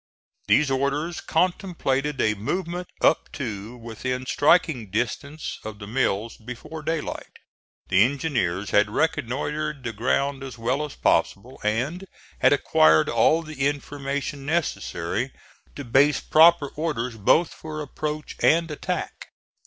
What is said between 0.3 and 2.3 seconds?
These orders contemplated